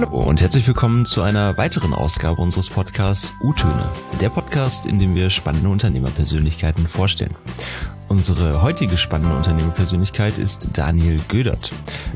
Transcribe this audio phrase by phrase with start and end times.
[0.00, 5.14] Hallo und herzlich willkommen zu einer weiteren Ausgabe unseres Podcasts U-Töne, der Podcast, in dem
[5.14, 7.34] wir spannende Unternehmerpersönlichkeiten vorstellen.
[8.08, 11.70] Unsere heutige spannende Unternehmerpersönlichkeit ist Daniel Gödert.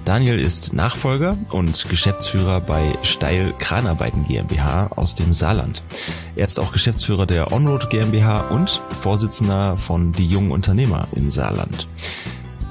[0.07, 5.83] Daniel ist Nachfolger und Geschäftsführer bei Steil Kranarbeiten GmbH aus dem Saarland.
[6.37, 11.87] Er ist auch Geschäftsführer der Onroad GmbH und Vorsitzender von Die Jungen Unternehmer im Saarland.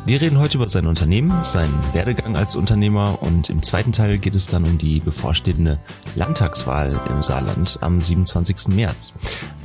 [0.05, 4.35] Wir reden heute über sein Unternehmen, seinen Werdegang als Unternehmer und im zweiten Teil geht
[4.35, 5.79] es dann um die bevorstehende
[6.15, 8.67] Landtagswahl im Saarland am 27.
[8.75, 9.13] März.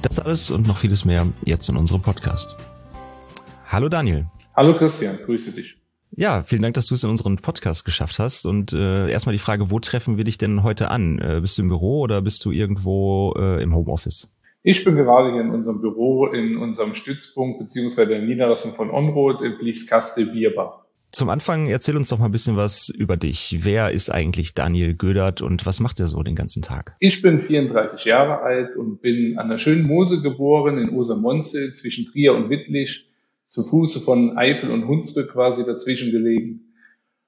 [0.00, 2.56] Das alles und noch vieles mehr jetzt in unserem Podcast.
[3.66, 4.26] Hallo Daniel.
[4.54, 5.76] Hallo Christian, grüße dich.
[6.12, 8.46] Ja, vielen Dank, dass du es in unseren Podcast geschafft hast.
[8.46, 11.18] Und äh, erstmal die Frage, wo treffen wir dich denn heute an?
[11.18, 14.28] Äh, bist du im Büro oder bist du irgendwo äh, im Homeoffice?
[14.70, 19.40] Ich bin gerade hier in unserem Büro, in unserem Stützpunkt beziehungsweise der Niederlassung von Onroad
[19.40, 20.84] in Blieskastel-Bierbach.
[21.10, 23.60] Zum Anfang erzähl uns doch mal ein bisschen was über dich.
[23.62, 26.96] Wer ist eigentlich Daniel Gödert und was macht er so den ganzen Tag?
[27.00, 32.04] Ich bin 34 Jahre alt und bin an der schönen Mose geboren in Osermonzel zwischen
[32.04, 33.08] Trier und Wittlich,
[33.46, 36.74] zu Fuße von Eifel und Hunsrück quasi dazwischen gelegen.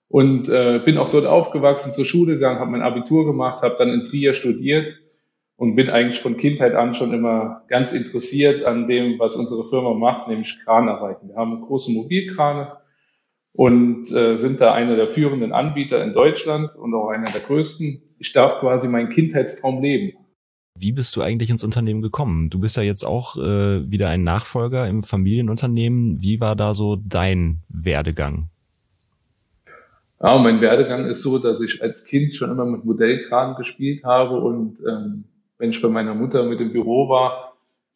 [0.08, 3.88] Und äh, bin auch dort aufgewachsen, zur Schule gegangen, habe mein Abitur gemacht, habe dann
[3.88, 4.92] in Trier studiert
[5.61, 9.92] und bin eigentlich von Kindheit an schon immer ganz interessiert an dem, was unsere Firma
[9.92, 11.28] macht, nämlich Kranarbeiten.
[11.28, 12.78] Wir haben große Mobilkrane
[13.56, 18.00] und äh, sind da einer der führenden Anbieter in Deutschland und auch einer der größten.
[18.19, 20.17] Ich darf quasi meinen Kindheitstraum leben.
[20.78, 22.48] Wie bist du eigentlich ins Unternehmen gekommen?
[22.48, 26.22] Du bist ja jetzt auch äh, wieder ein Nachfolger im Familienunternehmen.
[26.22, 28.48] Wie war da so dein Werdegang?
[30.22, 34.41] Ja, mein Werdegang ist so, dass ich als Kind schon immer mit Modellkran gespielt habe
[34.41, 35.24] und ähm,
[35.61, 37.50] wenn ich bei meiner Mutter mit dem Büro war,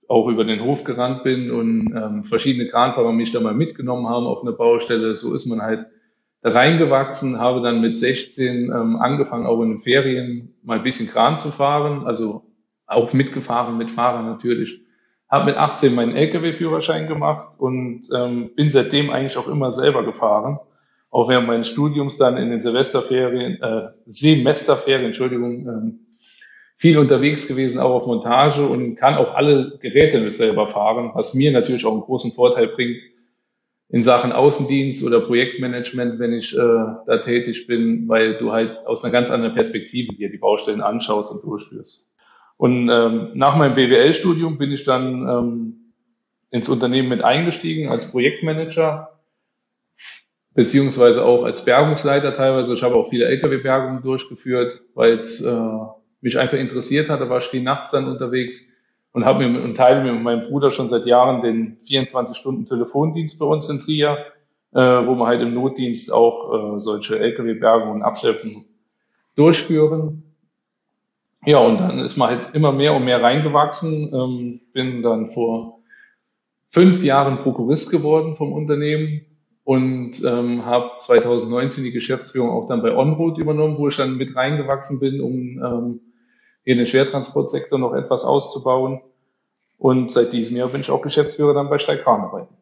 [0.07, 4.27] auch über den Hof gerannt bin und ähm, verschiedene Kranfahrer mich da mal mitgenommen haben
[4.27, 5.17] auf eine Baustelle.
[5.17, 5.87] So ist man halt
[6.43, 11.09] da reingewachsen, habe dann mit 16 ähm, angefangen, auch in den Ferien mal ein bisschen
[11.09, 12.43] Kran zu fahren, also
[12.87, 14.83] auch mitgefahren mit Fahrern natürlich.
[15.31, 20.59] Habe mit 18 meinen Lkw-Führerschein gemacht und ähm, bin seitdem eigentlich auch immer selber gefahren.
[21.11, 26.04] Auch während meines Studiums dann in den Silvesterferien, äh, Semesterferien, Entschuldigung, ähm,
[26.77, 31.53] viel unterwegs gewesen, auch auf Montage und kann auch alle Geräte selber fahren, was mir
[31.53, 32.99] natürlich auch einen großen Vorteil bringt
[33.91, 39.05] in Sachen Außendienst oder Projektmanagement, wenn ich äh, da tätig bin, weil du halt aus
[39.05, 42.11] einer ganz anderen Perspektive hier die Baustellen anschaust und durchführst.
[42.57, 45.93] Und ähm, nach meinem BWL-Studium bin ich dann ähm,
[46.51, 49.21] ins Unternehmen mit eingestiegen als Projektmanager,
[50.55, 52.75] beziehungsweise auch als Bergungsleiter teilweise.
[52.75, 55.51] Ich habe auch viele Lkw-Bergungen durchgeführt, weil es äh,
[56.25, 57.21] mich einfach interessiert hat.
[57.21, 58.67] Da war ich viel nachts dann unterwegs
[59.13, 63.47] und habe mir und teile mir mit meinem Bruder schon seit Jahren den 24-Stunden-Telefondienst bei
[63.47, 64.19] uns in Trier,
[64.73, 68.65] äh, wo wir halt im Notdienst auch äh, solche Lkw-Bergungen und Abschleppen
[69.37, 70.23] durchführen.
[71.45, 74.11] Ja, und dann ist man halt immer mehr und mehr reingewachsen.
[74.15, 75.81] Ähm, bin dann vor
[76.71, 79.27] fünf Jahren Prokurist geworden vom Unternehmen
[79.63, 84.35] und ähm, habe 2019 die Geschäftsführung auch dann bei Onroad übernommen, wo ich dann mit
[84.35, 86.01] reingewachsen bin, um ähm,
[86.65, 89.01] hier den Schwertransportsektor noch etwas auszubauen.
[89.79, 92.57] Und seit diesem Jahr bin ich auch Geschäftsführer dann bei Steigkranarbeiten.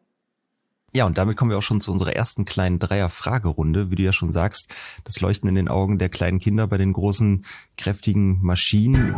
[0.95, 3.89] Ja, und damit kommen wir auch schon zu unserer ersten kleinen Dreier-Fragerunde.
[3.89, 4.71] Wie du ja schon sagst,
[5.05, 7.45] das Leuchten in den Augen der kleinen Kinder bei den großen,
[7.77, 9.15] kräftigen Maschinen.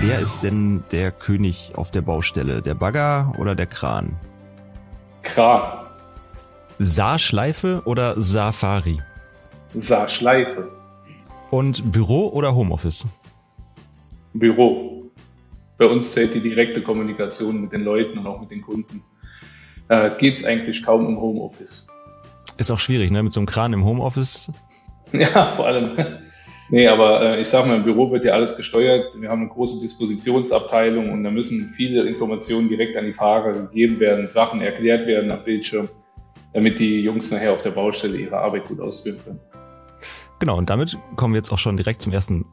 [0.00, 2.60] Wer ist denn der König auf der Baustelle?
[2.60, 4.18] Der Bagger oder der Kran?
[5.22, 5.86] Kran.
[6.78, 9.00] Saarschleife oder Safari?
[9.74, 10.70] Saarschleife.
[11.50, 13.06] Und Büro oder Homeoffice?
[14.34, 15.10] Büro.
[15.78, 19.02] Bei uns zählt die direkte Kommunikation mit den Leuten und auch mit den Kunden.
[19.88, 21.86] Äh, Geht es eigentlich kaum um Homeoffice.
[22.56, 23.22] Ist auch schwierig, ne?
[23.22, 24.50] Mit so einem Kran im Homeoffice.
[25.14, 25.90] Ja, vor allem.
[26.70, 29.12] Nee, aber äh, ich sag mal, im Büro wird ja alles gesteuert.
[29.20, 34.00] Wir haben eine große Dispositionsabteilung und da müssen viele Informationen direkt an die Fahrer gegeben
[34.00, 35.90] werden, Sachen erklärt werden am Bildschirm,
[36.54, 39.40] damit die Jungs nachher auf der Baustelle ihre Arbeit gut ausführen können.
[40.42, 42.46] Genau, und damit kommen wir jetzt auch schon direkt zum ersten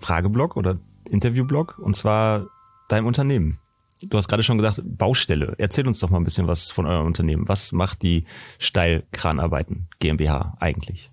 [0.00, 2.48] Frageblock oder Interviewblock und zwar
[2.88, 3.60] deinem Unternehmen.
[4.02, 5.54] Du hast gerade schon gesagt, Baustelle.
[5.56, 7.48] Erzähl uns doch mal ein bisschen was von eurem Unternehmen.
[7.48, 8.24] Was macht die
[8.58, 11.12] Steilkranarbeiten GmbH eigentlich?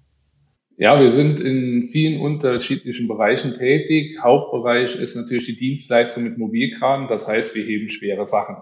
[0.78, 4.18] Ja, wir sind in vielen unterschiedlichen Bereichen tätig.
[4.20, 7.08] Hauptbereich ist natürlich die Dienstleistung mit Mobilkran.
[7.08, 8.56] Das heißt, wir heben schwere Sachen.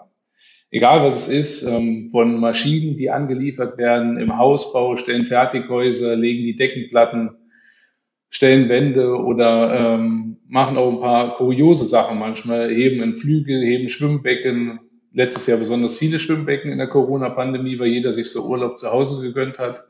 [0.70, 6.44] Egal was es ist, ähm, von Maschinen, die angeliefert werden im Hausbau, stellen Fertighäuser, legen
[6.44, 7.38] die Deckenplatten,
[8.34, 13.90] stellen Wände oder ähm, machen auch ein paar kuriose Sachen manchmal, heben einen Flügel, heben
[13.90, 14.80] Schwimmbecken.
[15.14, 19.22] Letztes Jahr besonders viele Schwimmbecken in der Corona-Pandemie, weil jeder sich so Urlaub zu Hause
[19.22, 19.86] gegönnt hat.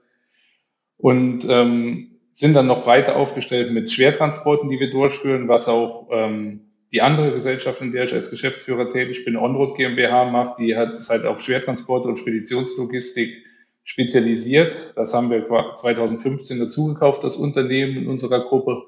[0.97, 6.61] und ähm, sind dann noch breiter aufgestellt mit Schwertransporten, die wir durchführen, was auch ähm,
[6.91, 10.89] die andere Gesellschaft, in der ich als Geschäftsführer tätig bin, Onroad GmbH macht, die hat
[10.89, 13.35] es halt auf Schwertransporte und Speditionslogistik
[13.83, 14.93] spezialisiert.
[14.95, 15.45] Das haben wir
[15.75, 18.83] 2015 dazugekauft, das Unternehmen in unserer Gruppe,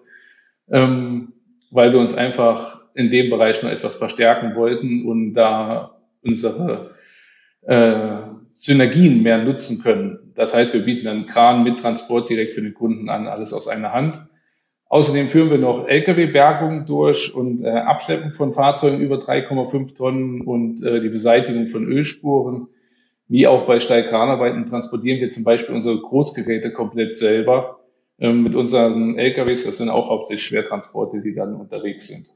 [0.70, 1.34] ähm,
[1.72, 6.96] weil wir uns einfach in dem Bereich noch etwas verstärken wollten und da unsere
[7.62, 8.18] äh,
[8.56, 10.32] Synergien mehr nutzen können.
[10.36, 13.68] Das heißt, wir bieten einen Kran mit Transport direkt für den Kunden an, alles aus
[13.68, 14.26] einer Hand.
[14.88, 20.84] Außerdem führen wir noch Lkw-Bergung durch und äh, Abschleppen von Fahrzeugen über 3,5 Tonnen und
[20.84, 22.68] äh, die Beseitigung von Ölspuren.
[23.28, 27.80] Wie auch bei Steilkranarbeiten transportieren wir zum Beispiel unsere Großgeräte komplett selber
[28.20, 29.64] ähm, mit unseren LKWs.
[29.64, 32.28] Das sind auch hauptsächlich Schwertransporte, die dann unterwegs sind.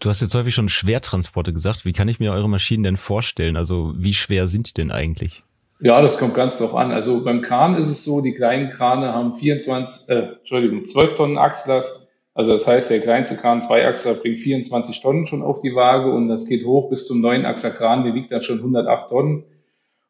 [0.00, 1.86] Du hast jetzt häufig schon Schwertransporte gesagt.
[1.86, 3.56] Wie kann ich mir eure Maschinen denn vorstellen?
[3.56, 5.44] Also wie schwer sind die denn eigentlich?
[5.80, 6.92] Ja, das kommt ganz drauf an.
[6.92, 11.38] Also beim Kran ist es so, die kleinen Krane haben 24, äh, Entschuldigung, 12 Tonnen
[11.38, 12.10] Achslast.
[12.34, 16.28] Also das heißt, der kleinste Kran, Zweiachser, bringt 24 Tonnen schon auf die Waage und
[16.28, 19.44] das geht hoch bis zum neuen Achser Kran, der wiegt dann schon 108 Tonnen.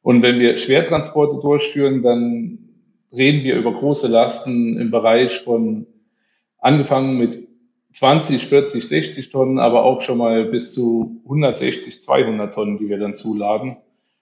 [0.05, 2.59] Und wenn wir Schwertransporte durchführen, dann
[3.11, 5.87] reden wir über große Lasten im Bereich von
[6.59, 7.49] angefangen mit
[7.93, 12.99] 20, 40, 60 Tonnen, aber auch schon mal bis zu 160, 200 Tonnen, die wir
[12.99, 13.79] dann zuladen.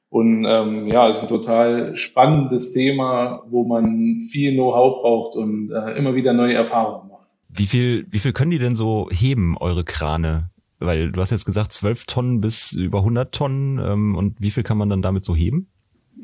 [0.09, 5.99] Und ähm, ja, ist ein total spannendes Thema, wo man viel Know-how braucht und äh,
[5.99, 7.27] immer wieder neue Erfahrungen macht.
[7.49, 10.52] Wie viel, wie viel können die denn so heben, eure Krane?
[10.85, 13.79] Weil du hast jetzt gesagt, 12 Tonnen bis über 100 Tonnen.
[13.79, 15.69] Ähm, und wie viel kann man dann damit so heben?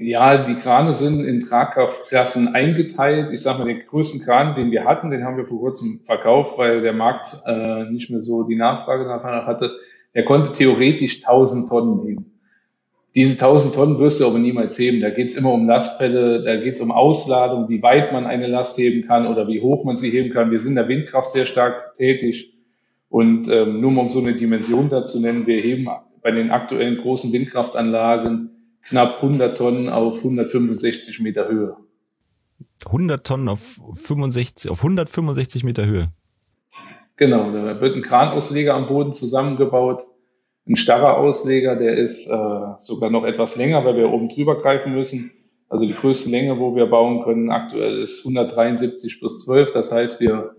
[0.00, 3.32] Ja, die Krane sind in Tragkraftklassen eingeteilt.
[3.32, 6.56] Ich sage mal, den größten Kran, den wir hatten, den haben wir vor kurzem verkauft,
[6.56, 9.72] weil der Markt äh, nicht mehr so die Nachfrage danach hatte.
[10.14, 12.38] Der konnte theoretisch 1000 Tonnen heben.
[13.14, 15.00] Diese 1000 Tonnen wirst du aber niemals heben.
[15.00, 18.46] Da geht es immer um Lastfälle, da geht es um Ausladung, wie weit man eine
[18.46, 20.52] Last heben kann oder wie hoch man sie heben kann.
[20.52, 22.54] Wir sind in der Windkraft sehr stark tätig.
[23.08, 25.88] Und ähm, nur um so eine Dimension dazu nennen, wir heben
[26.22, 28.50] bei den aktuellen großen Windkraftanlagen
[28.82, 31.76] knapp 100 Tonnen auf 165 Meter Höhe.
[32.86, 36.12] 100 Tonnen auf 65, auf 165 Meter Höhe.
[37.16, 40.06] Genau, da wird ein Kranausleger am Boden zusammengebaut
[40.68, 44.94] ein starrer Ausleger, der ist äh, sogar noch etwas länger, weil wir oben drüber greifen
[44.94, 45.32] müssen.
[45.70, 49.72] Also die größte Länge, wo wir bauen können, aktuell ist 173 plus 12.
[49.72, 50.54] Das heißt, wir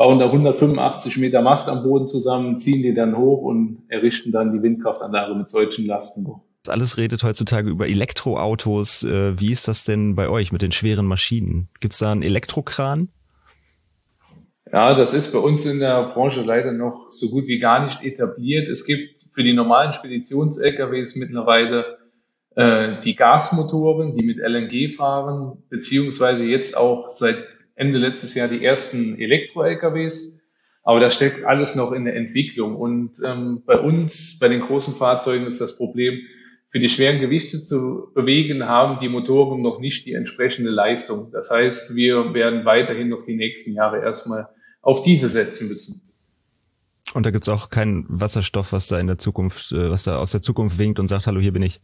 [0.00, 4.50] bauen da 185 Meter Mast am Boden zusammen, ziehen die dann hoch und errichten dann
[4.50, 6.26] die Windkraftanlage mit solchen Lasten.
[6.68, 9.02] Alles redet heutzutage über Elektroautos.
[9.02, 11.68] Äh, wie ist das denn bei euch mit den schweren Maschinen?
[11.80, 13.10] Gibt es da einen Elektrokran?
[14.72, 18.02] Ja, das ist bei uns in der Branche leider noch so gut wie gar nicht
[18.02, 18.70] etabliert.
[18.70, 21.98] Es gibt für die normalen Speditions-LKWs mittlerweile
[22.56, 27.44] äh, die Gasmotoren, die mit LNG fahren, beziehungsweise jetzt auch seit
[27.80, 30.42] Ende letztes Jahr die ersten Elektro-LKWs.
[30.82, 32.76] Aber das steckt alles noch in der Entwicklung.
[32.76, 36.20] Und ähm, bei uns, bei den großen Fahrzeugen, ist das Problem,
[36.68, 41.30] für die schweren Gewichte zu bewegen, haben die Motoren noch nicht die entsprechende Leistung.
[41.32, 44.48] Das heißt, wir werden weiterhin noch die nächsten Jahre erstmal
[44.82, 46.02] auf diese setzen müssen.
[47.14, 50.30] Und da gibt's auch keinen Wasserstoff, was da in der Zukunft, äh, was da aus
[50.30, 51.80] der Zukunft winkt und sagt, hallo, hier bin ich.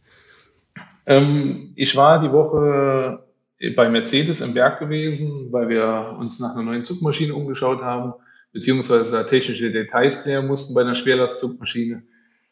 [1.05, 3.26] Ähm, ich war die Woche
[3.75, 8.13] bei Mercedes im Berg gewesen, weil wir uns nach einer neuen Zugmaschine umgeschaut haben,
[8.53, 12.03] beziehungsweise da technische Details klären mussten bei einer Schwerlastzugmaschine.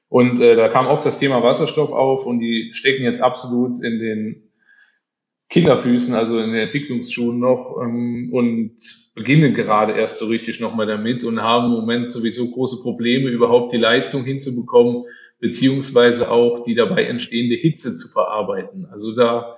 [0.10, 4.00] Und äh, da kam auch das Thema Wasserstoff auf und die stecken jetzt absolut in
[4.00, 4.52] den
[5.50, 8.76] Kinderfüßen, also in den Entwicklungsschuhen noch ähm, und
[9.14, 13.74] beginnen gerade erst so richtig nochmal damit und haben im Moment sowieso große Probleme, überhaupt
[13.74, 15.04] die Leistung hinzubekommen,
[15.40, 18.88] beziehungsweise auch die dabei entstehende Hitze zu verarbeiten.
[18.92, 19.56] Also da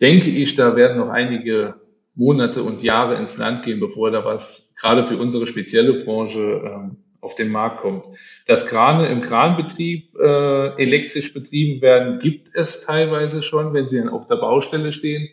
[0.00, 1.74] denke ich, da werden noch einige
[2.14, 6.96] Monate und Jahre ins Land gehen, bevor da was gerade für unsere spezielle Branche ähm,
[7.20, 8.04] auf den Markt kommt.
[8.46, 14.08] Dass Krane im Kranbetrieb äh, elektrisch betrieben werden, gibt es teilweise schon, wenn sie dann
[14.08, 15.28] auf der Baustelle stehen.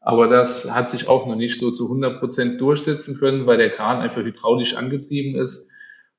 [0.00, 3.70] Aber das hat sich auch noch nicht so zu 100 Prozent durchsetzen können, weil der
[3.70, 5.70] Kran einfach hydraulisch angetrieben ist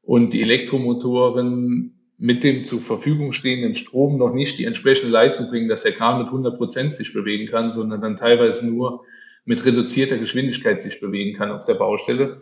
[0.01, 5.69] und die Elektromotoren mit dem zur Verfügung stehenden Strom noch nicht die entsprechende Leistung bringen,
[5.69, 9.03] dass der Kran mit 100 Prozent sich bewegen kann, sondern dann teilweise nur
[9.45, 12.41] mit reduzierter Geschwindigkeit sich bewegen kann auf der Baustelle.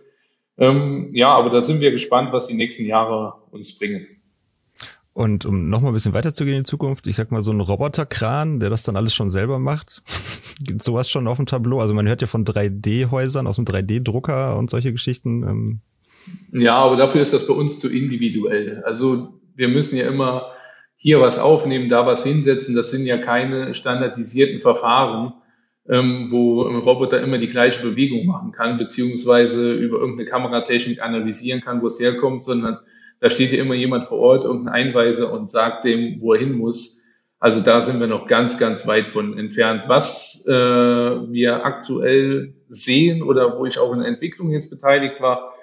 [0.58, 4.08] Ähm, ja, aber da sind wir gespannt, was die nächsten Jahre uns bringen.
[5.12, 8.60] Und um nochmal ein bisschen weiterzugehen in die Zukunft, ich sag mal so ein Roboterkran,
[8.60, 10.04] der das dann alles schon selber macht.
[10.62, 11.80] Gibt sowas schon auf dem Tableau?
[11.80, 15.44] Also man hört ja von 3D-Häusern aus dem 3D-Drucker und solche Geschichten.
[15.44, 15.80] Ähm.
[16.52, 18.84] Ja, aber dafür ist das bei uns zu individuell.
[18.86, 20.52] Also wir müssen ja immer
[20.98, 22.76] hier was aufnehmen, da was hinsetzen.
[22.76, 25.34] Das sind ja keine standardisierten Verfahren.
[25.88, 31.62] ähm, wo ein Roboter immer die gleiche Bewegung machen kann, beziehungsweise über irgendeine Kameratechnik analysieren
[31.62, 32.80] kann, wo es herkommt, sondern
[33.20, 36.54] da steht ja immer jemand vor Ort, irgendein Einweiser und sagt dem, wo er hin
[36.54, 37.02] muss.
[37.40, 39.84] Also da sind wir noch ganz, ganz weit von entfernt.
[39.88, 45.54] Was äh, wir aktuell sehen oder wo ich auch in der Entwicklung jetzt beteiligt war,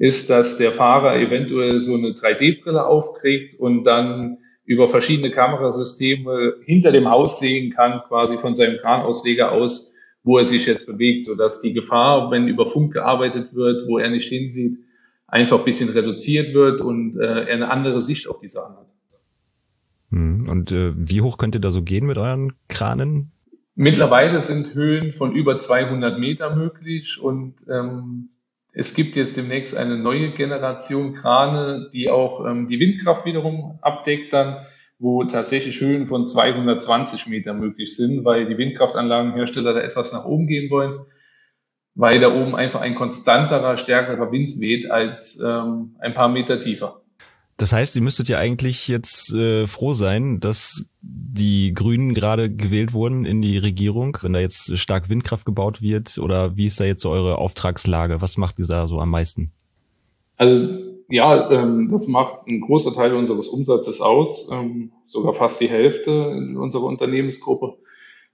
[0.00, 6.90] ist, dass der Fahrer eventuell so eine 3D-Brille aufkriegt und dann über verschiedene Kamerasysteme hinter
[6.90, 9.92] dem Haus sehen kann, quasi von seinem Kranausleger aus,
[10.22, 14.08] wo er sich jetzt bewegt, sodass die Gefahr, wenn über Funk gearbeitet wird, wo er
[14.08, 14.78] nicht hinsieht,
[15.26, 18.86] einfach ein bisschen reduziert wird und äh, er eine andere Sicht auf die Sachen hat.
[20.12, 23.32] Hm, und äh, wie hoch könnt ihr da so gehen mit euren Kranen?
[23.74, 28.30] Mittlerweile sind Höhen von über 200 Meter möglich und ähm,
[28.72, 34.32] es gibt jetzt demnächst eine neue Generation Krane, die auch ähm, die Windkraft wiederum abdeckt
[34.32, 34.64] dann,
[34.98, 40.46] wo tatsächlich Höhen von 220 Meter möglich sind, weil die Windkraftanlagenhersteller da etwas nach oben
[40.46, 41.00] gehen wollen,
[41.94, 47.02] weil da oben einfach ein konstanterer, stärkerer Wind weht als ähm, ein paar Meter tiefer.
[47.60, 52.94] Das heißt, ihr müsstet ja eigentlich jetzt äh, froh sein, dass die Grünen gerade gewählt
[52.94, 56.84] wurden in die Regierung, wenn da jetzt stark Windkraft gebaut wird oder wie ist da
[56.84, 58.22] jetzt so eure Auftragslage?
[58.22, 59.52] Was macht ihr da so am meisten?
[60.38, 60.68] Also
[61.10, 66.10] ja, ähm, das macht ein großer Teil unseres Umsatzes aus, ähm, sogar fast die Hälfte
[66.10, 67.74] in unserer Unternehmensgruppe,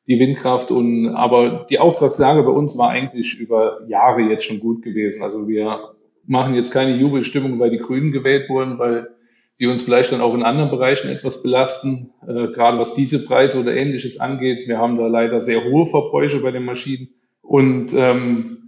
[0.06, 0.70] die Windkraft.
[0.70, 5.24] Und aber die Auftragslage bei uns war eigentlich über Jahre jetzt schon gut gewesen.
[5.24, 9.15] Also wir machen jetzt keine Jubelstimmung, weil die Grünen gewählt wurden, weil
[9.58, 13.60] die uns vielleicht dann auch in anderen Bereichen etwas belasten, äh, gerade was diese Preise
[13.60, 14.68] oder ähnliches angeht.
[14.68, 17.08] Wir haben da leider sehr hohe Verbräuche bei den Maschinen
[17.42, 18.58] und ähm,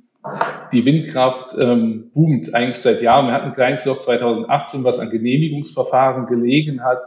[0.72, 3.26] die Windkraft ähm, boomt eigentlich seit Jahren.
[3.26, 7.00] Wir hatten ein kleines Loch 2018, was an Genehmigungsverfahren gelegen hat,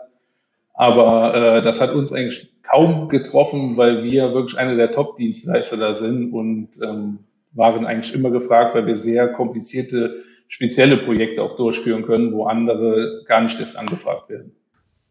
[0.73, 5.93] aber äh, das hat uns eigentlich kaum getroffen, weil wir wirklich einer der Top-Dienstleister da
[5.93, 7.19] sind und ähm,
[7.53, 10.21] waren eigentlich immer gefragt, weil wir sehr komplizierte
[10.51, 14.51] spezielle Projekte auch durchführen können, wo andere gar nicht erst angefragt werden.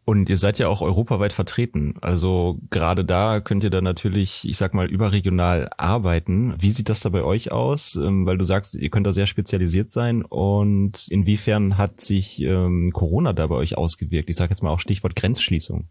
[0.05, 1.95] Und ihr seid ja auch europaweit vertreten.
[2.01, 6.55] Also gerade da könnt ihr dann natürlich, ich sag mal, überregional arbeiten.
[6.59, 7.95] Wie sieht das da bei euch aus?
[7.95, 10.23] Ähm, weil du sagst, ihr könnt da sehr spezialisiert sein.
[10.23, 14.29] Und inwiefern hat sich ähm, Corona da bei euch ausgewirkt?
[14.29, 15.85] Ich sage jetzt mal auch Stichwort Grenzschließung.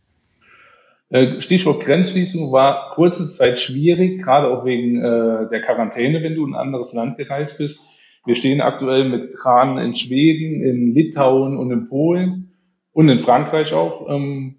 [1.08, 6.46] Äh, Stichwort Grenzschließung war kurze Zeit schwierig, gerade auch wegen äh, der Quarantäne, wenn du
[6.46, 7.80] in ein anderes Land gereist bist.
[8.26, 12.52] Wir stehen aktuell mit Kranen in Schweden, in Litauen und in Polen
[12.92, 14.08] und in Frankreich auch.
[14.10, 14.56] Ähm,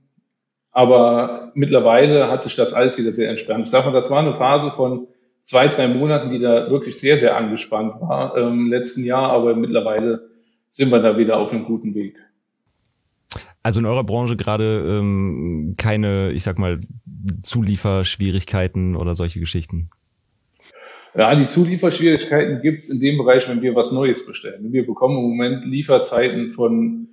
[0.72, 3.66] aber mittlerweile hat sich das alles wieder sehr entspannt.
[3.66, 5.08] Ich sag mal, das war eine Phase von
[5.44, 10.30] zwei, drei Monaten, die da wirklich sehr, sehr angespannt war im letzten Jahr, aber mittlerweile
[10.70, 12.18] sind wir da wieder auf einem guten Weg.
[13.64, 16.82] Also in eurer Branche gerade ähm, keine, ich sag mal,
[17.44, 19.90] Zulieferschwierigkeiten oder solche Geschichten?
[21.14, 24.72] Ja, die Zulieferschwierigkeiten gibt es in dem Bereich, wenn wir was Neues bestellen.
[24.72, 27.10] Wir bekommen im Moment Lieferzeiten von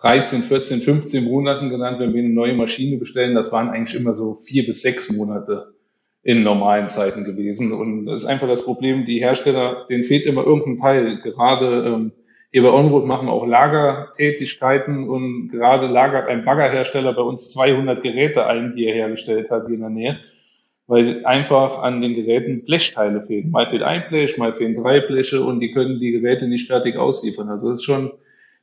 [0.00, 3.34] 13, 14, 15 Monaten genannt, wenn wir eine neue Maschine bestellen.
[3.34, 5.74] Das waren eigentlich immer so vier bis sechs Monate
[6.22, 7.72] in normalen Zeiten gewesen.
[7.72, 11.20] Und das ist einfach das Problem, die Hersteller, denen fehlt immer irgendein Teil.
[11.22, 12.12] Gerade ähm,
[12.52, 18.02] hier bei Onroad machen wir auch Lagertätigkeiten und gerade lagert ein Baggerhersteller bei uns 200
[18.02, 20.18] Geräte ein, die er hergestellt hat hier in der Nähe
[20.86, 23.50] weil einfach an den Geräten Blechteile fehlen.
[23.50, 26.96] Mal fehlt ein Blech, mal fehlen drei Bleche und die können die Geräte nicht fertig
[26.96, 27.48] ausliefern.
[27.48, 28.12] Also das ist schon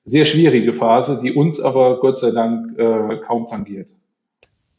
[0.05, 3.87] sehr schwierige Phase, die uns aber Gott sei Dank äh, kaum tangiert.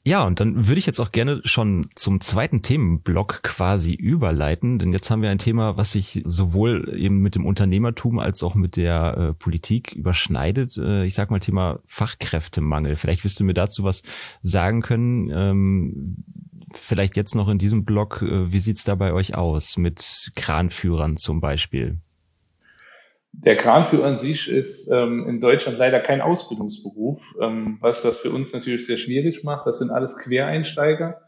[0.06, 4.94] Ja, und dann würde ich jetzt auch gerne schon zum zweiten Themenblock quasi überleiten, denn
[4.94, 8.76] jetzt haben wir ein Thema, was sich sowohl eben mit dem Unternehmertum als auch mit
[8.76, 10.78] der äh, Politik überschneidet.
[10.78, 12.96] Äh, ich sag mal Thema Fachkräftemangel.
[12.96, 14.02] Vielleicht wirst du mir dazu was
[14.42, 15.30] sagen können.
[15.34, 16.16] Ähm,
[16.72, 21.16] vielleicht jetzt noch in diesem Blog, äh, wie sieht's da bei euch aus mit Kranführern
[21.16, 21.98] zum Beispiel?
[23.32, 28.30] Der Kranführer an sich ist ähm, in Deutschland leider kein Ausbildungsberuf, ähm, was das für
[28.30, 29.66] uns natürlich sehr schwierig macht.
[29.66, 31.20] Das sind alles Quereinsteiger,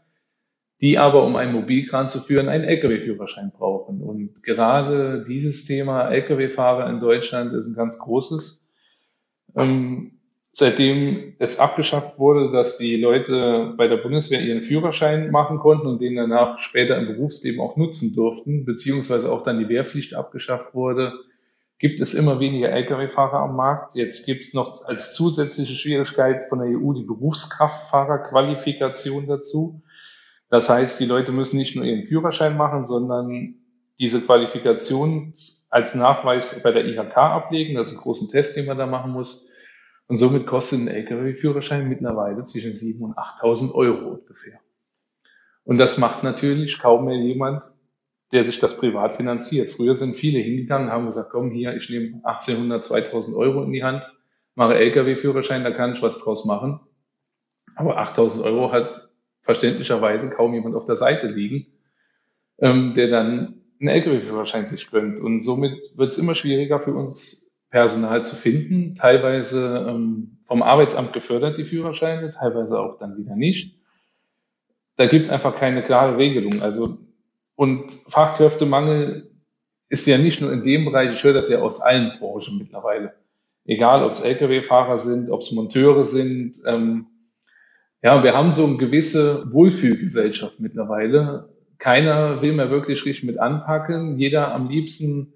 [0.81, 4.01] die aber, um einen Mobilkran zu führen, einen Lkw-Führerschein brauchen.
[4.01, 8.67] Und gerade dieses Thema Lkw-Fahrer in Deutschland ist ein ganz großes.
[9.55, 10.19] Ähm,
[10.55, 15.99] seitdem es abgeschafft wurde, dass die Leute bei der Bundeswehr ihren Führerschein machen konnten und
[15.99, 21.13] den danach später im Berufsleben auch nutzen durften, beziehungsweise auch dann die Wehrpflicht abgeschafft wurde,
[21.79, 23.95] gibt es immer weniger Lkw-Fahrer am Markt.
[23.95, 29.81] Jetzt gibt es noch als zusätzliche Schwierigkeit von der EU die Berufskraftfahrerqualifikation dazu.
[30.49, 33.55] Das heißt, die Leute müssen nicht nur ihren Führerschein machen, sondern
[33.99, 35.33] diese Qualifikation
[35.71, 37.73] als Nachweis bei der IHK ablegen.
[37.73, 39.49] Das ist ein großen Test, den man da machen muss.
[40.07, 44.59] Und somit kostet ein Lkw-Führerschein mittlerweile zwischen 7.000 und 8.000 Euro ungefähr.
[45.63, 47.63] Und das macht natürlich kaum mehr jemand,
[48.31, 49.69] der sich das privat finanziert.
[49.69, 53.83] Früher sind viele hingegangen, haben gesagt, komm hier, ich nehme 1800, 2000 Euro in die
[53.83, 54.03] Hand,
[54.55, 56.79] mache Lkw-Führerschein, da kann ich was draus machen.
[57.75, 59.09] Aber 8000 Euro hat
[59.41, 61.67] verständlicherweise kaum jemand auf der Seite liegen,
[62.59, 65.19] ähm, der dann einen Lkw-Führerschein sich gönnt.
[65.19, 67.42] Und somit wird es immer schwieriger für uns
[67.73, 73.79] Personal zu finden, teilweise ähm, vom Arbeitsamt gefördert, die Führerscheine, teilweise auch dann wieder nicht.
[74.95, 76.61] Da gibt es einfach keine klare Regelung.
[76.61, 76.99] Also
[77.55, 79.31] und Fachkräftemangel
[79.89, 83.15] ist ja nicht nur in dem Bereich, ich höre das ja aus allen Branchen mittlerweile.
[83.65, 86.57] Egal, ob es Lkw-Fahrer sind, ob es Monteure sind.
[86.67, 87.07] Ähm,
[88.03, 91.49] ja, wir haben so eine gewisse Wohlfühlgesellschaft mittlerweile.
[91.79, 94.19] Keiner will mehr wirklich richtig mit anpacken.
[94.19, 95.32] Jeder am liebsten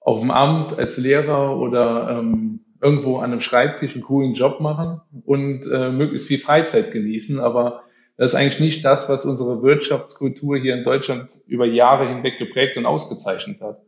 [0.00, 5.00] auf dem Amt als Lehrer oder ähm, irgendwo an einem Schreibtisch einen coolen Job machen
[5.24, 7.38] und äh, möglichst viel Freizeit genießen.
[7.38, 7.84] Aber
[8.16, 12.76] das ist eigentlich nicht das, was unsere Wirtschaftskultur hier in Deutschland über Jahre hinweg geprägt
[12.76, 13.82] und ausgezeichnet hat.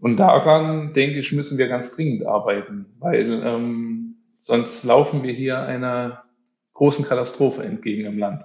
[0.00, 5.60] Und daran, denke ich, müssen wir ganz dringend arbeiten, weil ähm, sonst laufen wir hier
[5.60, 6.24] einer
[6.74, 8.42] großen Katastrophe entgegen im Land.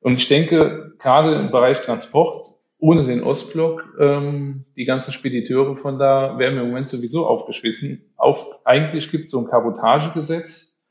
[0.00, 2.53] Und ich denke, gerade im Bereich Transport,
[2.84, 8.12] ohne den Ostblock, ähm, die ganzen Spediteure von da wir im Moment sowieso aufgeschmissen.
[8.14, 10.82] Auf, eigentlich gibt es so ein Kabotagegesetz,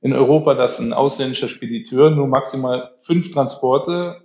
[0.00, 4.22] in Europa, dass ein ausländischer Spediteur nur maximal fünf Transporte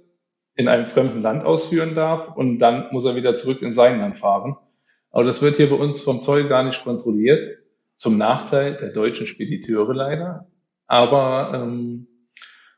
[0.56, 4.18] in einem fremden Land ausführen darf und dann muss er wieder zurück in sein Land
[4.18, 4.58] fahren.
[5.12, 7.60] Aber das wird hier bei uns vom Zoll gar nicht kontrolliert,
[7.98, 10.48] zum Nachteil der deutschen Spediteure leider.
[10.88, 12.08] Aber ähm,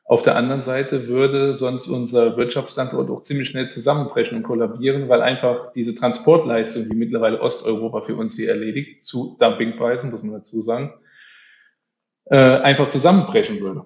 [0.05, 5.21] auf der anderen Seite würde sonst unser Wirtschaftsstandort auch ziemlich schnell zusammenbrechen und kollabieren, weil
[5.21, 10.61] einfach diese Transportleistung, die mittlerweile Osteuropa für uns hier erledigt, zu Dumpingpreisen, muss man dazu
[10.61, 10.93] sagen,
[12.25, 13.85] äh, einfach zusammenbrechen würde.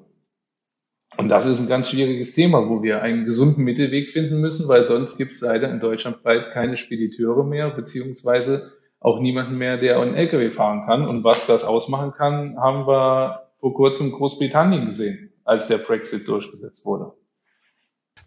[1.17, 4.85] Und das ist ein ganz schwieriges Thema, wo wir einen gesunden Mittelweg finden müssen, weil
[4.85, 9.99] sonst gibt es leider in Deutschland bald keine Spediteure mehr, beziehungsweise auch niemanden mehr, der
[9.99, 11.07] einen LKW fahren kann.
[11.07, 16.85] Und was das ausmachen kann, haben wir vor kurzem Großbritannien gesehen, als der Brexit durchgesetzt
[16.85, 17.13] wurde.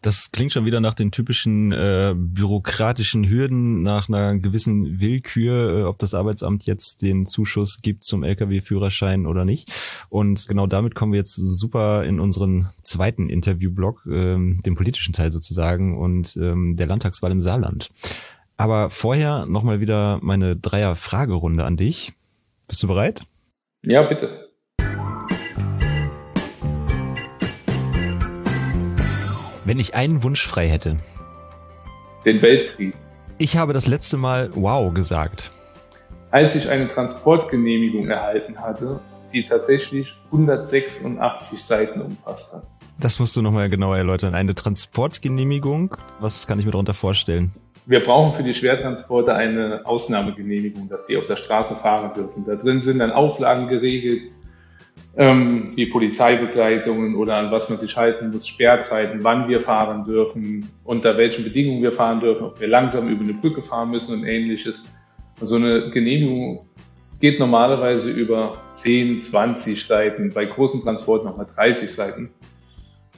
[0.03, 5.83] Das klingt schon wieder nach den typischen äh, bürokratischen Hürden, nach einer gewissen Willkür, äh,
[5.83, 9.71] ob das Arbeitsamt jetzt den Zuschuss gibt zum Lkw-Führerschein oder nicht.
[10.09, 15.33] Und genau damit kommen wir jetzt super in unseren zweiten Interviewblock, ähm, dem politischen Teil
[15.33, 17.91] sozusagen und ähm, der Landtagswahl im Saarland.
[18.57, 22.15] Aber vorher nochmal wieder meine Dreier-Fragerunde an dich.
[22.69, 23.23] Bist du bereit?
[23.83, 24.50] Ja, bitte.
[29.65, 30.97] Wenn ich einen Wunsch frei hätte.
[32.25, 32.99] Den Weltfrieden.
[33.37, 35.51] Ich habe das letzte Mal wow gesagt.
[36.31, 39.01] Als ich eine Transportgenehmigung erhalten hatte,
[39.33, 42.63] die tatsächlich 186 Seiten umfasst hat.
[42.99, 44.35] Das musst du nochmal genauer erläutern.
[44.35, 47.53] Eine Transportgenehmigung, was kann ich mir darunter vorstellen?
[47.87, 52.45] Wir brauchen für die Schwertransporte eine Ausnahmegenehmigung, dass die auf der Straße fahren dürfen.
[52.47, 54.31] Da drin sind dann Auflagen geregelt,
[55.17, 60.69] ähm, die Polizeibegleitungen oder an was man sich halten muss, Sperrzeiten, wann wir fahren dürfen,
[60.85, 64.25] unter welchen Bedingungen wir fahren dürfen, ob wir langsam über eine Brücke fahren müssen und
[64.25, 64.89] ähnliches.
[65.41, 66.67] Und so eine Genehmigung
[67.19, 72.31] geht normalerweise über 10, 20 Seiten, bei großen Transporten nochmal 30 Seiten.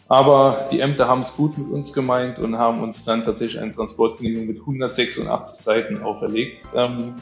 [0.09, 3.75] Aber die Ämter haben es gut mit uns gemeint und haben uns dann tatsächlich eine
[3.75, 6.67] Transportgenehmigung mit 186 Seiten auferlegt.
[6.75, 7.15] Ähm,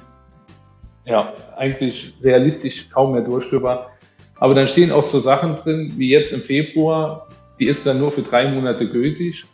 [1.05, 3.93] ja, eigentlich realistisch kaum mehr durchführbar.
[4.41, 7.29] Aber dann stehen auch so Sachen drin, wie jetzt im Februar,
[7.61, 9.45] die ist dann nur für drei Monate gültig,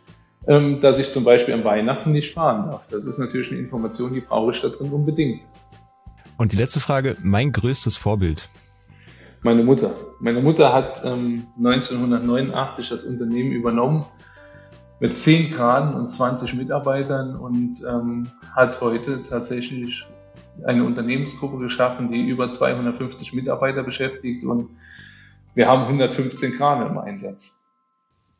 [0.47, 2.87] ähm, dass ich zum Beispiel am Weihnachten nicht fahren darf.
[2.87, 5.41] Das ist natürlich eine Information, die brauche ich da drin unbedingt.
[6.37, 8.47] Und die letzte Frage, mein größtes Vorbild?
[9.41, 9.93] Meine Mutter.
[10.21, 14.05] Meine Mutter hat ähm, 1989 das Unternehmen übernommen
[15.01, 20.07] mit 10 Graden und 20 Mitarbeitern und ähm, hat heute tatsächlich
[20.65, 24.69] eine Unternehmensgruppe geschaffen, die über 250 Mitarbeiter beschäftigt und
[25.55, 27.57] wir haben 115 Krane im Einsatz.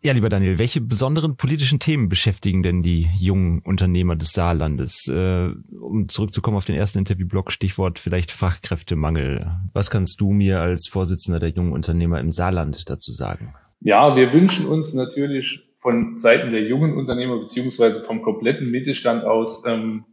[0.03, 5.07] Ja, lieber Daniel, welche besonderen politischen Themen beschäftigen denn die jungen Unternehmer des Saarlandes?
[5.07, 5.49] Äh,
[5.79, 9.51] um zurückzukommen auf den ersten Interviewblock, Stichwort vielleicht Fachkräftemangel.
[9.73, 13.55] Was kannst du mir als Vorsitzender der jungen Unternehmer im Saarland dazu sagen?
[13.81, 19.63] Ja, wir wünschen uns natürlich von Seiten der jungen Unternehmer beziehungsweise vom kompletten Mittelstand aus
[19.65, 20.05] ähm,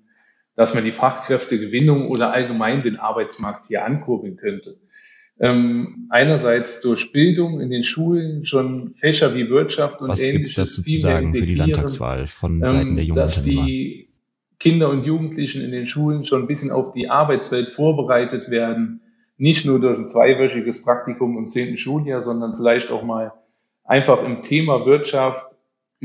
[0.57, 4.79] dass man die Fachkräftegewinnung oder allgemein den Arbeitsmarkt hier ankurbeln könnte.
[5.41, 10.51] Ähm, einerseits durch Bildung in den Schulen schon Fächer wie Wirtschaft und Was ähnliches.
[10.51, 13.43] Was gibt es dazu zu sagen für die Landtagswahl von ähm, Seiten der jungen dass
[13.43, 14.11] die
[14.61, 19.01] Kinder und Jugendlichen in den Schulen schon ein bisschen auf die Arbeitswelt vorbereitet werden,
[19.37, 23.33] nicht nur durch ein zweiwöchiges Praktikum im zehnten Schuljahr, sondern vielleicht auch mal
[23.85, 25.54] einfach im Thema Wirtschaft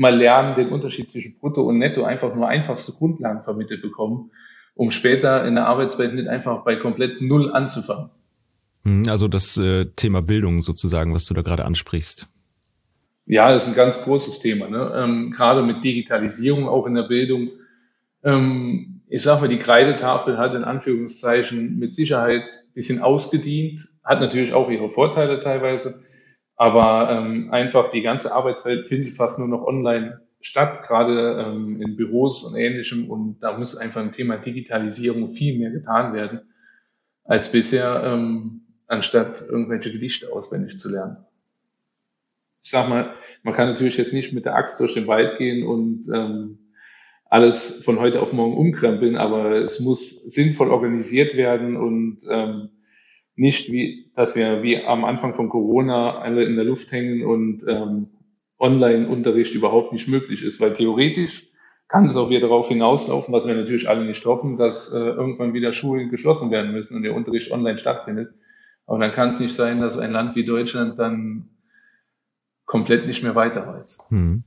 [0.00, 4.30] mal lernen, den Unterschied zwischen Brutto und Netto einfach nur einfachste Grundlagen vermittelt bekommen,
[4.74, 8.08] um später in der Arbeitswelt nicht einfach bei komplett Null anzufangen.
[8.84, 12.28] Hm, also das äh, Thema Bildung sozusagen, was du da gerade ansprichst.
[13.26, 14.68] Ja, das ist ein ganz großes Thema.
[14.68, 14.90] Ne?
[14.96, 17.50] Ähm, gerade mit Digitalisierung auch in der Bildung.
[18.24, 24.20] Ähm, ich sage mal, die Kreidetafel hat in Anführungszeichen mit Sicherheit ein bisschen ausgedient, hat
[24.20, 26.02] natürlich auch ihre Vorteile teilweise,
[26.60, 31.96] aber ähm, einfach die ganze Arbeitswelt findet fast nur noch online statt, gerade ähm, in
[31.96, 33.10] Büros und ähnlichem.
[33.10, 36.42] Und da muss einfach im Thema Digitalisierung viel mehr getan werden
[37.24, 41.24] als bisher, ähm, anstatt irgendwelche Gedichte auswendig zu lernen.
[42.62, 45.66] Ich sag mal, man kann natürlich jetzt nicht mit der Axt durch den Wald gehen
[45.66, 46.58] und ähm,
[47.30, 52.68] alles von heute auf morgen umkrempeln, aber es muss sinnvoll organisiert werden und ähm,
[53.40, 57.64] nicht wie, dass wir wie am Anfang von Corona alle in der Luft hängen und
[57.66, 58.08] ähm,
[58.58, 61.48] Online-Unterricht überhaupt nicht möglich ist, weil theoretisch
[61.88, 65.54] kann es auch wieder darauf hinauslaufen, was wir natürlich alle nicht hoffen, dass äh, irgendwann
[65.54, 68.34] wieder Schulen geschlossen werden müssen und der Unterricht online stattfindet.
[68.86, 71.48] Aber dann kann es nicht sein, dass ein Land wie Deutschland dann
[72.66, 74.06] komplett nicht mehr weiter weiß.
[74.10, 74.44] Hm.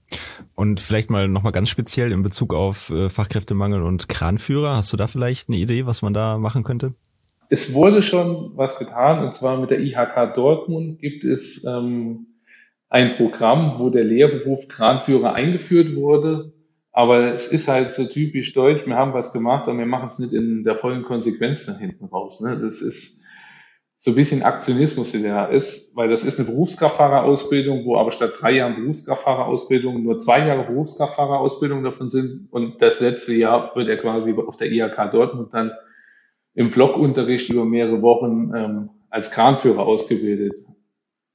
[0.54, 4.76] Und vielleicht mal nochmal ganz speziell in Bezug auf äh, Fachkräftemangel und Kranführer.
[4.76, 6.94] Hast du da vielleicht eine Idee, was man da machen könnte?
[7.54, 12.26] Es wurde schon was getan und zwar mit der IHK Dortmund gibt es ähm,
[12.90, 16.52] ein Programm, wo der Lehrberuf Kranführer eingeführt wurde.
[16.92, 20.18] Aber es ist halt so typisch deutsch, wir haben was gemacht, aber wir machen es
[20.18, 22.42] nicht in der vollen Konsequenz nach hinten raus.
[22.42, 22.58] Ne?
[22.60, 23.22] Das ist
[24.00, 28.34] so ein bisschen Aktionismus, der da ist, weil das ist eine Berufskraftfahrerausbildung, wo aber statt
[28.40, 32.48] drei Jahren Berufskraftfahrerausbildung nur zwei Jahre Berufskraftfahrerausbildung davon sind.
[32.50, 35.70] Und das letzte Jahr wird er quasi auf der IHK Dortmund dann
[36.56, 40.54] im Blockunterricht über mehrere Wochen ähm, als Kranführer ausgebildet.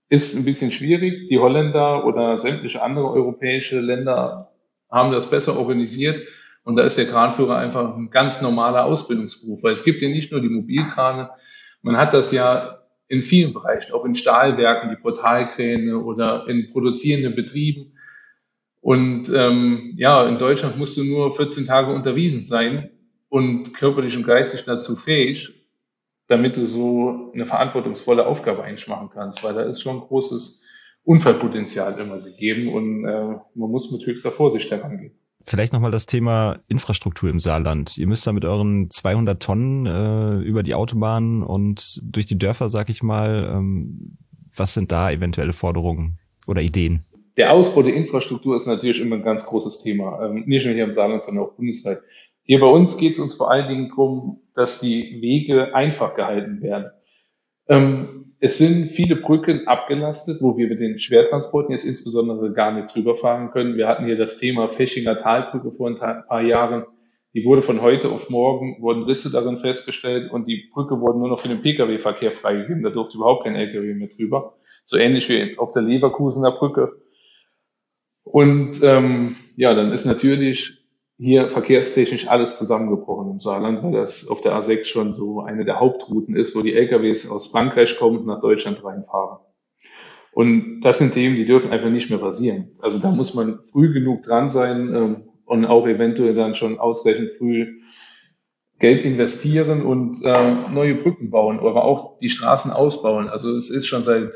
[0.08, 1.28] Ist ein bisschen schwierig.
[1.28, 4.52] Die Holländer oder sämtliche andere europäische Länder
[4.90, 6.26] haben das besser organisiert.
[6.64, 10.32] Und da ist der Kranführer einfach ein ganz normaler Ausbildungsberuf, weil es gibt ja nicht
[10.32, 11.30] nur die Mobilkrane,
[11.82, 17.34] man hat das ja in vielen Bereichen, auch in Stahlwerken, die Portalkräne oder in produzierenden
[17.34, 17.92] Betrieben.
[18.80, 22.90] Und ähm, ja, in Deutschland musst du nur 14 Tage unterwiesen sein
[23.28, 25.52] und körperlich und geistig dazu fähig,
[26.26, 30.62] damit du so eine verantwortungsvolle Aufgabe eigentlich machen kannst, weil da ist schon großes
[31.04, 35.12] Unfallpotenzial immer gegeben und äh, man muss mit höchster Vorsicht herangehen.
[35.42, 37.96] Vielleicht nochmal das Thema Infrastruktur im Saarland.
[37.96, 42.68] Ihr müsst da mit euren 200 Tonnen äh, über die Autobahn und durch die Dörfer,
[42.68, 44.18] sag ich mal, ähm,
[44.54, 47.04] was sind da eventuelle Forderungen oder Ideen?
[47.38, 50.84] Der Ausbau der Infrastruktur ist natürlich immer ein ganz großes Thema, ähm, nicht nur hier
[50.84, 52.02] im Saarland, sondern auch bundesweit.
[52.48, 56.62] Hier bei uns geht es uns vor allen Dingen darum, dass die Wege einfach gehalten
[56.62, 56.90] werden.
[57.68, 62.94] Ähm, es sind viele Brücken abgelastet, wo wir mit den Schwertransporten jetzt insbesondere gar nicht
[62.94, 63.76] drüber fahren können.
[63.76, 66.86] Wir hatten hier das Thema Feschinger Talbrücke vor ein paar Jahren.
[67.34, 71.28] Die wurde von heute auf morgen, wurden Risse darin festgestellt und die Brücke wurde nur
[71.28, 72.82] noch für den Pkw-Verkehr freigegeben.
[72.82, 74.54] Da durfte überhaupt kein Lkw mehr drüber.
[74.86, 76.92] So ähnlich wie auf der Leverkusener Brücke.
[78.22, 80.78] Und ähm, ja, dann ist natürlich
[81.18, 85.80] hier verkehrstechnisch alles zusammengebrochen im Saarland, weil das auf der A6 schon so eine der
[85.80, 89.38] Hauptrouten ist, wo die LKWs aus Frankreich kommen und nach Deutschland reinfahren.
[90.32, 92.70] Und das sind Themen, die dürfen einfach nicht mehr passieren.
[92.82, 97.32] Also da muss man früh genug dran sein ähm, und auch eventuell dann schon ausreichend
[97.32, 97.80] früh
[98.78, 103.28] Geld investieren und äh, neue Brücken bauen, aber auch die Straßen ausbauen.
[103.28, 104.32] Also es ist schon seit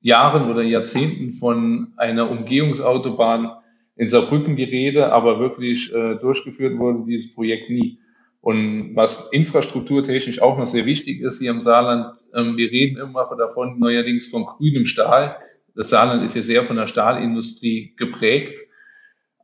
[0.00, 3.50] Jahren oder Jahrzehnten von einer Umgehungsautobahn
[3.96, 7.98] in Saarbrücken die Rede, aber wirklich äh, durchgeführt wurde dieses Projekt nie.
[8.40, 13.26] Und was infrastrukturtechnisch auch noch sehr wichtig ist hier im Saarland, ähm, wir reden immer
[13.36, 15.36] davon, neuerdings von grünem Stahl.
[15.74, 18.60] Das Saarland ist ja sehr von der Stahlindustrie geprägt.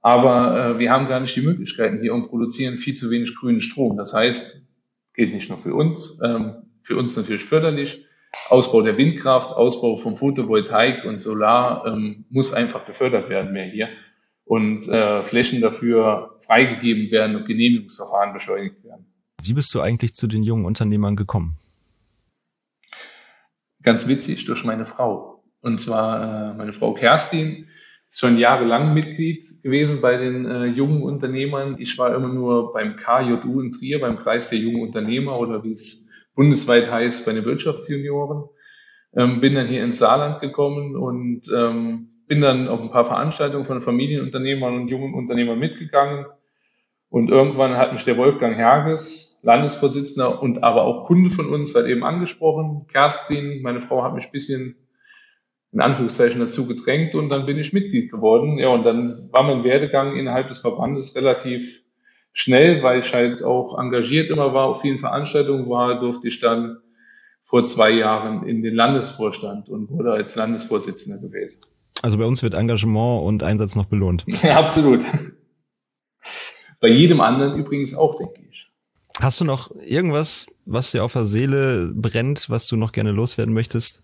[0.03, 3.61] Aber äh, wir haben gar nicht die Möglichkeiten hier und produzieren viel zu wenig grünen
[3.61, 3.97] Strom.
[3.97, 4.65] Das heißt,
[5.15, 8.05] geht nicht nur für uns, ähm, für uns natürlich förderlich.
[8.49, 13.89] Ausbau der Windkraft, Ausbau von Photovoltaik und Solar ähm, muss einfach gefördert werden mehr hier
[14.45, 19.07] und äh, Flächen dafür freigegeben werden und Genehmigungsverfahren beschleunigt werden.
[19.43, 21.57] Wie bist du eigentlich zu den jungen Unternehmern gekommen?
[23.83, 25.43] Ganz witzig durch meine Frau.
[25.61, 27.67] Und zwar äh, meine Frau Kerstin
[28.11, 31.77] ist schon jahrelang Mitglied gewesen bei den äh, jungen Unternehmern.
[31.79, 35.73] Ich war immer nur beim KJU in Trier, beim Kreis der jungen Unternehmer oder wie
[35.73, 38.49] es bundesweit heißt, bei den Wirtschaftsjunioren.
[39.15, 43.67] Ähm, bin dann hier ins Saarland gekommen und ähm, bin dann auf ein paar Veranstaltungen
[43.67, 46.25] von Familienunternehmern und jungen Unternehmern mitgegangen.
[47.11, 51.89] Und irgendwann hat mich der Wolfgang Herges, Landesvorsitzender und aber auch Kunde von uns, halt
[51.89, 52.87] eben angesprochen.
[52.91, 54.77] Kerstin, meine Frau, hat mich ein bisschen
[55.73, 58.57] in Anführungszeichen dazu gedrängt und dann bin ich Mitglied geworden.
[58.57, 61.83] Ja, und dann war mein Werdegang innerhalb des Verbandes relativ
[62.33, 66.79] schnell, weil ich halt auch engagiert immer war, auf vielen Veranstaltungen war, durfte ich dann
[67.43, 71.59] vor zwei Jahren in den Landesvorstand und wurde als Landesvorsitzender gewählt.
[72.03, 74.25] Also bei uns wird Engagement und Einsatz noch belohnt.
[74.43, 75.01] Ja, absolut.
[76.81, 78.69] Bei jedem anderen übrigens auch, denke ich.
[79.21, 83.55] Hast du noch irgendwas, was dir auf der Seele brennt, was du noch gerne loswerden
[83.55, 84.03] möchtest?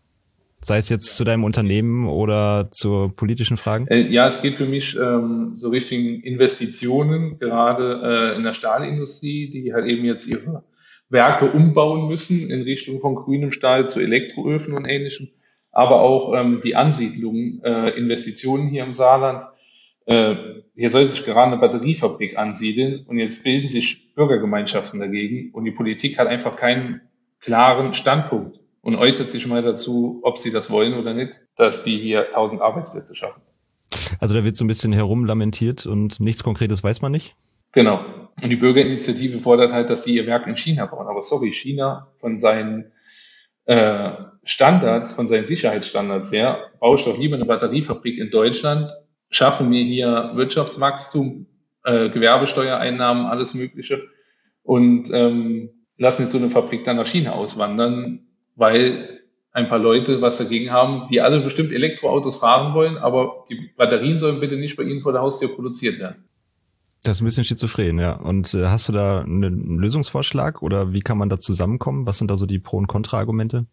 [0.60, 3.86] Sei es jetzt zu deinem Unternehmen oder zu politischen Fragen?
[3.88, 9.50] Äh, ja, es geht für mich ähm, so Richtung Investitionen, gerade äh, in der Stahlindustrie,
[9.50, 10.62] die halt eben jetzt ihre
[11.08, 15.30] Werke umbauen müssen in Richtung von grünem Stahl zu Elektroöfen und ähnlichem,
[15.78, 19.46] aber auch ähm, die Ansiedlung, äh, Investitionen hier im Saarland.
[20.06, 20.34] Äh,
[20.74, 25.70] hier soll sich gerade eine Batteriefabrik ansiedeln und jetzt bilden sich Bürgergemeinschaften dagegen und die
[25.70, 27.02] Politik hat einfach keinen
[27.38, 31.96] klaren Standpunkt und äußert sich mal dazu, ob sie das wollen oder nicht, dass die
[31.96, 33.40] hier 1000 Arbeitsplätze schaffen.
[34.18, 37.36] Also da wird so ein bisschen herumlamentiert und nichts Konkretes weiß man nicht?
[37.70, 38.04] Genau.
[38.42, 41.06] Und die Bürgerinitiative fordert halt, dass sie ihr Werk in China bauen.
[41.06, 42.90] Aber sorry, China von seinen
[43.68, 44.12] äh,
[44.44, 48.90] Standards, von seinen Sicherheitsstandards her, baue ich doch lieber eine Batteriefabrik in Deutschland,
[49.30, 51.46] schaffe mir hier Wirtschaftswachstum,
[51.84, 54.08] äh, Gewerbesteuereinnahmen, alles Mögliche
[54.62, 58.26] und ähm, lass mir so eine Fabrik dann nach China auswandern,
[58.56, 59.20] weil
[59.52, 64.18] ein paar Leute was dagegen haben, die alle bestimmt Elektroautos fahren wollen, aber die Batterien
[64.18, 66.24] sollen bitte nicht bei ihnen vor der Haustür produziert werden.
[67.08, 68.16] Das ist ein bisschen schizophren, ja.
[68.16, 72.04] Und äh, hast du da einen Lösungsvorschlag oder wie kann man da zusammenkommen?
[72.04, 73.64] Was sind da so die Pro- und Kontra-Argumente?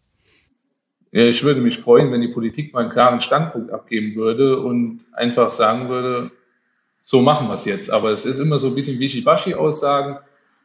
[1.12, 5.04] Ja, ich würde mich freuen, wenn die Politik mal einen klaren Standpunkt abgeben würde und
[5.12, 6.30] einfach sagen würde,
[7.02, 7.90] so machen wir es jetzt.
[7.90, 10.16] Aber es ist immer so ein bisschen Wischiwaschi-Aussagen,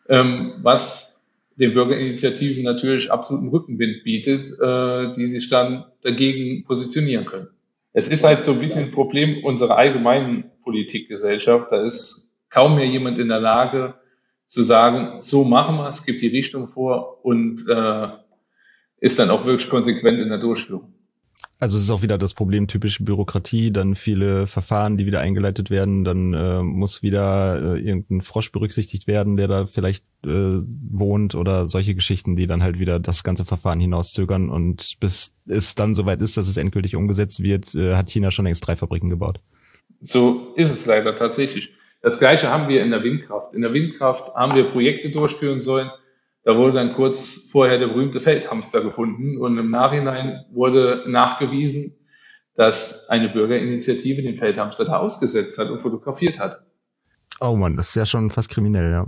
[0.07, 1.21] ähm, was
[1.57, 7.47] den Bürgerinitiativen natürlich absoluten Rückenwind bietet, äh, die sich dann dagegen positionieren können.
[7.91, 11.69] Es ist halt so ein bisschen ein Problem unserer allgemeinen Politikgesellschaft.
[11.69, 12.20] Da ist
[12.51, 13.95] kaum mehr jemand in der Lage
[14.45, 18.09] zu sagen, so machen wir es, gibt die Richtung vor und äh,
[18.97, 20.93] ist dann auch wirklich konsequent in der Durchführung.
[21.57, 25.69] Also es ist auch wieder das Problem typische Bürokratie, dann viele Verfahren, die wieder eingeleitet
[25.69, 30.59] werden, dann äh, muss wieder äh, irgendein Frosch berücksichtigt werden, der da vielleicht äh,
[30.89, 35.75] wohnt oder solche Geschichten, die dann halt wieder das ganze Verfahren hinauszögern und bis es
[35.75, 39.11] dann soweit ist, dass es endgültig umgesetzt wird, äh, hat China schon längst drei Fabriken
[39.11, 39.39] gebaut.
[40.01, 41.73] So ist es leider tatsächlich.
[42.01, 43.53] Das gleiche haben wir in der Windkraft.
[43.53, 45.91] In der Windkraft haben wir Projekte durchführen sollen,
[46.43, 51.95] da wurde dann kurz vorher der berühmte Feldhamster gefunden und im Nachhinein wurde nachgewiesen,
[52.55, 56.63] dass eine Bürgerinitiative den Feldhamster da ausgesetzt hat und fotografiert hat.
[57.39, 59.07] Oh man, das ist ja schon fast kriminell, ja.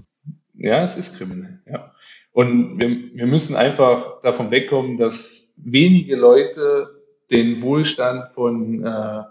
[0.55, 1.91] Ja, es ist kriminell, ja.
[2.31, 7.01] Und wir, wir müssen einfach davon wegkommen, dass wenige Leute
[7.31, 9.23] den Wohlstand von äh,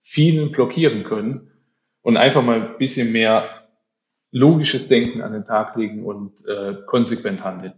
[0.00, 1.49] vielen blockieren können
[2.02, 3.48] und einfach mal ein bisschen mehr
[4.32, 7.74] logisches Denken an den Tag legen und äh, konsequent handeln.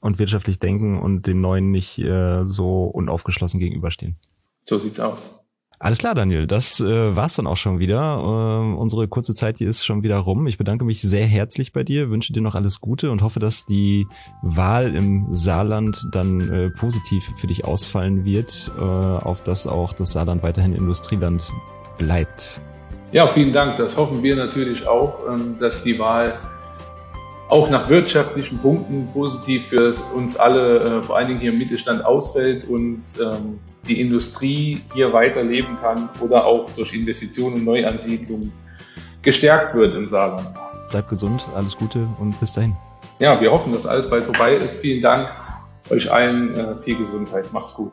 [0.00, 4.16] Und wirtschaftlich denken und dem Neuen nicht äh, so unaufgeschlossen gegenüberstehen.
[4.62, 5.42] So sieht's aus.
[5.82, 6.46] Alles klar, Daniel.
[6.46, 8.18] Das äh, war's dann auch schon wieder.
[8.18, 10.46] Äh, unsere kurze Zeit hier ist schon wieder rum.
[10.46, 13.66] Ich bedanke mich sehr herzlich bei dir, wünsche dir noch alles Gute und hoffe, dass
[13.66, 14.06] die
[14.42, 20.12] Wahl im Saarland dann äh, positiv für dich ausfallen wird, äh, auf dass auch das
[20.12, 21.52] Saarland weiterhin Industrieland
[21.98, 22.60] bleibt.
[23.12, 23.76] Ja, vielen Dank.
[23.76, 26.38] Das hoffen wir natürlich auch, ähm, dass die Wahl
[27.48, 32.02] auch nach wirtschaftlichen Punkten positiv für uns alle, äh, vor allen Dingen hier im Mittelstand
[32.02, 38.50] ausfällt und ähm, die Industrie hier weiterleben kann oder auch durch Investitionen und Neuansiedlungen
[39.20, 40.48] gestärkt wird im Saarland.
[40.88, 42.74] Bleibt gesund, alles Gute und bis dahin.
[43.18, 44.80] Ja, wir hoffen, dass alles bald vorbei ist.
[44.80, 45.28] Vielen Dank
[45.90, 47.52] euch allen, äh, viel Gesundheit.
[47.52, 47.92] Macht's gut.